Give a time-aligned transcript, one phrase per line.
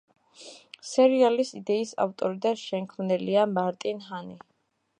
[0.91, 4.39] სერიალის იდეის ავტორი და შემქმნელია მარტინ ჰანი.